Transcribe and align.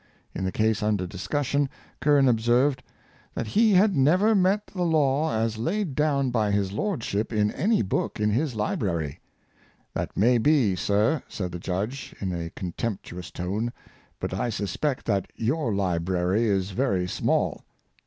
In 0.33 0.45
the 0.45 0.51
case 0.51 0.81
under 0.81 1.05
dis 1.05 1.27
cussion, 1.27 1.69
Curran 1.99 2.27
observed," 2.27 2.81
that 3.35 3.49
he 3.49 3.73
had 3.73 3.95
never 3.95 4.33
met 4.33 4.65
the 4.65 4.81
law' 4.81 5.31
as 5.39 5.59
laid 5.59 5.93
down 5.93 6.31
by 6.31 6.49
his 6.49 6.71
lordship 6.71 7.31
in 7.31 7.51
any 7.51 7.83
book 7.83 8.19
in 8.19 8.31
his 8.31 8.55
library."" 8.55 9.19
That 9.93 10.17
may 10.17 10.39
be, 10.39 10.75
sir," 10.75 11.21
said 11.27 11.51
the 11.51 11.59
judge, 11.59 12.15
in 12.19 12.33
a 12.33 12.49
con 12.49 12.71
temptuous 12.75 13.29
tone,'' 13.31 13.71
but 14.19 14.33
I 14.33 14.49
suspect 14.49 15.05
that 15.05 15.27
your 15.35 15.71
library 15.71 16.45
is 16.47 16.71
very 16.71 17.05
small." 17.07 17.63